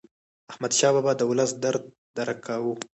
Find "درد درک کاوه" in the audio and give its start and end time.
1.63-2.73